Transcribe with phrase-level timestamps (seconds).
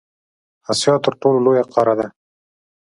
[0.71, 2.07] اسیا تر ټولو لویه قاره ده.